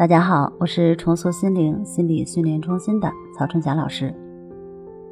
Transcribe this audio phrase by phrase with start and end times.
[0.00, 4.14] 大家好，我是重塑心灵心理训练中心的曹春霞老师。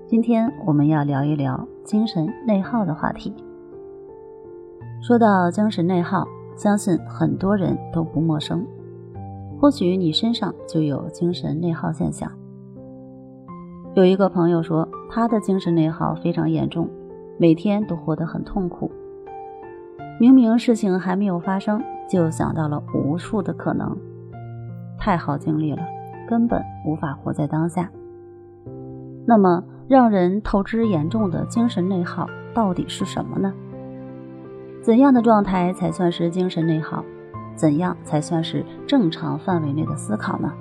[0.07, 3.35] 今天我们要聊一聊精神内耗的话题。
[5.03, 6.26] 说到精神内耗，
[6.57, 8.66] 相信很多人都不陌生。
[9.61, 12.32] 或许你身上就有精神内耗现象。
[13.93, 16.89] 有一个朋友说，他的精神内耗非常严重，
[17.36, 18.91] 每天都活得很痛苦。
[20.18, 21.79] 明明事情还没有发生，
[22.09, 23.95] 就想到了无数的可能。
[24.98, 25.82] 太耗精力了，
[26.29, 27.90] 根本无法活在当下。
[29.26, 33.52] 那么，让人透支严重的精神内耗到底是什么呢？
[34.82, 37.04] 怎样的状态才算是精神内耗？
[37.54, 40.52] 怎样才算是正常范围内的思考呢？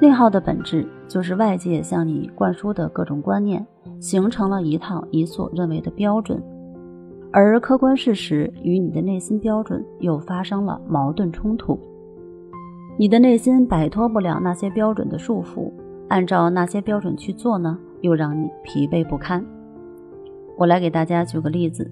[0.00, 3.66] 内耗的本质就是外界向你灌输的各种观念，
[4.00, 6.42] 形成了一套你所认为的标准，
[7.32, 11.78] 而客观事实与你的内心标准又发生了矛盾冲突。
[12.98, 15.70] 你的内心摆脱不了那些标准的束缚，
[16.08, 19.44] 按照那些标准去做呢，又让你疲惫不堪。
[20.56, 21.90] 我来给大家举个例子，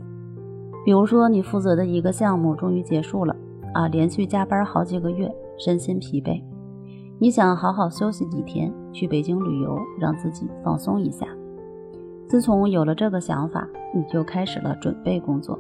[0.83, 3.37] 比如说你负责的一个项目终于结束了，
[3.75, 6.43] 啊，连续加班好几个月，身心疲惫，
[7.19, 11.27] 你想好好休息几天，去北京旅游，让自己放松一下。
[12.27, 15.59] 自从有了这个想法，你就开始了准备工作，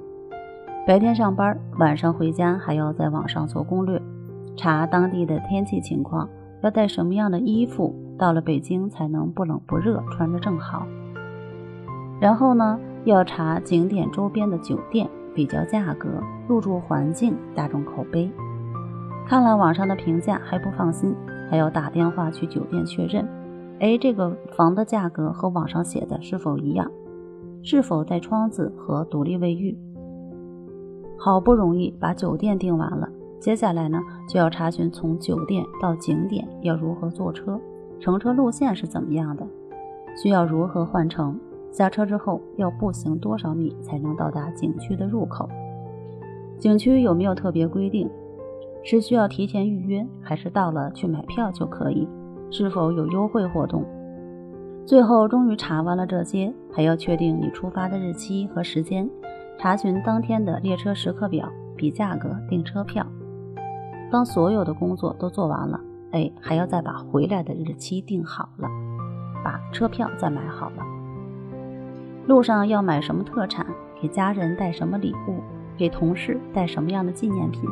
[0.86, 4.00] 白天上班，晚上回家还要在网上做攻略。
[4.56, 6.28] 查当地的天气情况，
[6.62, 10.86] 要带什么样的衣服，到了北京才能不冷不热，穿着正好。
[12.20, 16.08] 然后呢，要查景点周边的酒店，比较价格、
[16.48, 18.30] 入住环境、大众口碑。
[19.26, 21.14] 看了网上的评价还不放心，
[21.50, 23.26] 还要打电话去酒店确认。
[23.80, 26.90] 哎，这个房的价格和网上写的是否一样？
[27.62, 29.76] 是否带窗子和独立卫浴？
[31.18, 33.08] 好不容易把酒店订完了。
[33.40, 37.60] 接下来呢，就要查询从酒店到景点要如何坐车，
[38.00, 39.46] 乘车路线是怎么样的，
[40.16, 41.38] 需要如何换乘，
[41.70, 45.48] 下车之后要步行多少米才能到达景区的入口，
[46.58, 48.08] 景区有没有特别规定，
[48.82, 52.08] 是需要提前预约，还是到了去买票就可以，
[52.50, 53.84] 是否有优惠活动？
[54.86, 59.08] 最后终于查完了这些，还要确定你出发的日期和时间，
[59.58, 63.06] 查询当天的列车时刻表，比价格订车票。
[64.14, 65.80] 当所有的工作都做完了，
[66.12, 68.68] 哎，还要再把回来的日期定好了，
[69.42, 70.76] 把车票再买好了。
[72.28, 73.66] 路上要买什么特产，
[74.00, 75.42] 给家人带什么礼物，
[75.76, 77.62] 给同事带什么样的纪念品，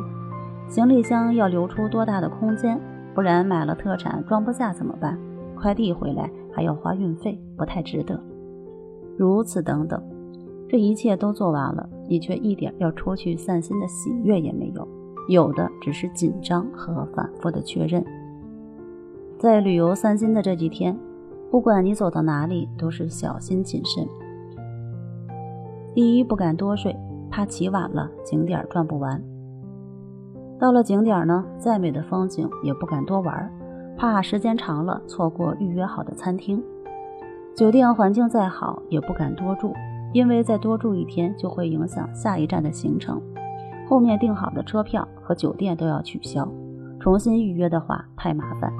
[0.67, 2.77] 行李箱要留出多大的空间，
[3.15, 5.17] 不然买了特产装不下怎么办？
[5.55, 8.21] 快递回来还要花运费，不太值得。
[9.17, 10.03] 如此等等，
[10.67, 14.85] 这一切都做完了，你却一点要出去散心的喜悦也没有。
[15.27, 18.03] 有的只是紧张和反复的确认。
[19.37, 20.97] 在旅游散心的这几天，
[21.51, 24.07] 不管你走到哪里，都是小心谨慎。
[25.93, 26.95] 第一，不敢多睡，
[27.29, 29.21] 怕起晚了景点转不完。
[30.59, 33.51] 到了景点呢，再美的风景也不敢多玩，
[33.97, 36.63] 怕时间长了错过预约好的餐厅。
[37.53, 39.73] 酒店环境再好，也不敢多住，
[40.13, 43.21] 因为再多住一天就会影响下一站的行程。
[43.87, 46.47] 后面订好的车票和酒店都要取消，
[46.99, 48.71] 重新预约的话太麻烦。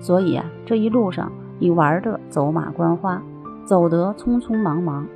[0.00, 3.22] 所以啊，这一路上你玩的走马观花，
[3.64, 5.06] 走得匆匆忙忙，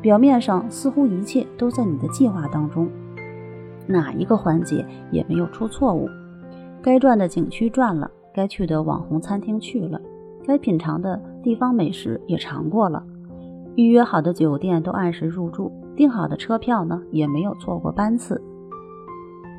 [0.00, 2.88] 表面上似乎一切都在你的计划当中，
[3.86, 6.08] 哪一个环节也没有出错误。
[6.82, 10.00] 该转的景区转了，该去的网红餐厅去了，
[10.44, 13.02] 该品尝的地方美食也尝过了，
[13.74, 15.72] 预约好的酒店都按时入住。
[15.96, 18.40] 订好的车票呢，也没有错过班次。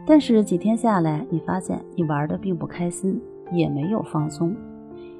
[0.05, 3.19] 但是几天下来，你发现你玩的并不开心，
[3.51, 4.55] 也没有放松，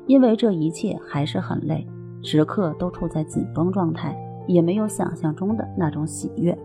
[0.05, 1.85] 因为这一切还是很累，
[2.21, 4.15] 时刻都处在紧绷状态，
[4.47, 6.57] 也没有想象中的那种喜悦。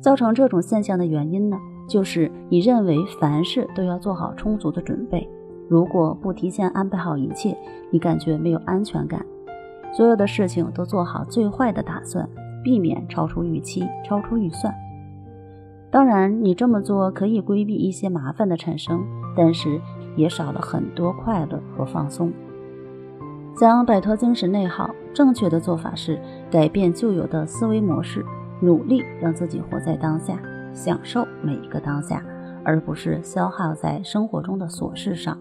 [0.00, 1.58] 造成这种现象的原因呢，
[1.88, 5.28] 就是你认为凡事都要做好充足的准备，
[5.68, 7.54] 如果不提前安排好一切，
[7.90, 9.26] 你感觉没有安全感，
[9.92, 12.26] 所有的事情都做好最坏的打算。
[12.66, 14.74] 避免超出预期、超出预算。
[15.88, 19.04] 当然，你这么做可以规避一些麻烦的产生，
[19.36, 19.80] 但是
[20.16, 22.32] 也少了很多快乐和放松。
[23.56, 26.20] 想摆脱精神内耗，正确的做法是
[26.50, 28.26] 改变旧有的思维模式，
[28.60, 30.36] 努力让自己活在当下，
[30.74, 32.20] 享受每一个当下，
[32.64, 35.38] 而不是消耗在生活中的琐事上。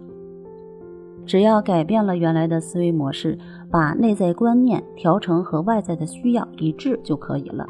[1.25, 3.35] 只要改变了原来的思维模式，
[3.75, 7.67] 把内在观念调成和外在的需要一致就可以了。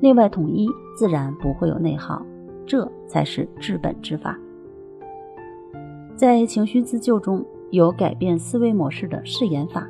[0.00, 2.20] 内外统一，自然不会有内耗，
[2.66, 4.36] 这才是治本之法。
[6.16, 9.86] 在情绪自救中有改变思维模式的试验法，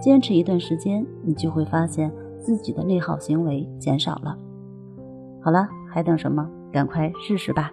[0.00, 4.36] 坚持一段时间，你就会发现自己的内耗行为减少了。
[5.40, 6.50] 好了，还等什么？
[6.72, 7.70] 赶快试试吧！